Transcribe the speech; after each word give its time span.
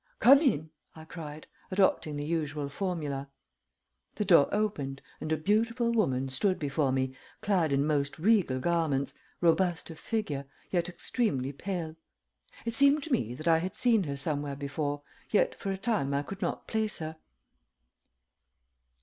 "Come 0.19 0.39
in," 0.39 0.71
I 0.95 1.05
cried, 1.05 1.45
adopting 1.69 2.15
the 2.17 2.25
usual 2.25 2.69
formula. 2.69 3.29
The 4.15 4.25
door 4.25 4.49
opened 4.51 4.99
and 5.19 5.31
a 5.31 5.37
beautiful 5.37 5.91
woman 5.91 6.27
stood 6.27 6.57
before 6.57 6.91
me 6.91 7.15
clad 7.41 7.71
in 7.71 7.85
most 7.85 8.17
regal 8.17 8.57
garments, 8.59 9.13
robust 9.41 9.91
of 9.91 9.99
figure, 9.99 10.45
yet 10.71 10.89
extremely 10.89 11.51
pale. 11.53 11.97
It 12.65 12.73
seemed 12.73 13.03
to 13.03 13.11
me 13.13 13.35
that 13.35 13.47
I 13.47 13.59
had 13.59 13.75
seen 13.75 14.05
her 14.05 14.17
somewhere 14.17 14.55
before, 14.55 15.03
yet 15.29 15.53
for 15.53 15.69
a 15.71 15.77
time 15.77 16.15
I 16.15 16.23
could 16.23 16.41
not 16.41 16.65
place 16.65 16.97
her. 16.97 17.17